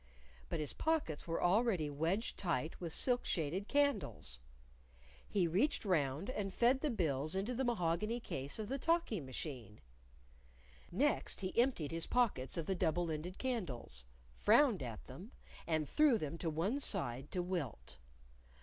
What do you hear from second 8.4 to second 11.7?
of the talking machine. Next, he